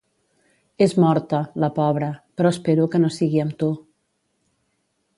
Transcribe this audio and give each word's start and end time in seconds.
És 0.85 0.95
morta, 1.03 1.41
la 1.65 1.69
pobra, 1.77 2.09
però 2.41 2.55
espero 2.57 2.91
que 2.95 3.05
no 3.05 3.15
sigui 3.21 3.45
amb 3.47 3.57
tu. 3.65 3.73